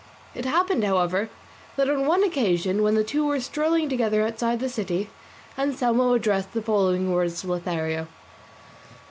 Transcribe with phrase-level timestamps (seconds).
[0.33, 1.29] It happened, however,
[1.75, 5.11] that on one occasion when the two were strolling together outside the city,
[5.59, 8.07] Anselmo addressed the following words to Lothario.